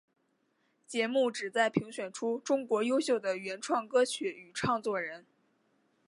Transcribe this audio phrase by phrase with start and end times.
[0.87, 5.27] 节目旨在评选出中国优秀的原创歌曲与唱作人。